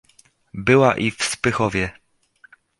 "Była 0.53 0.97
i 0.97 1.11
w 1.11 1.23
Spychowie." 1.23 1.91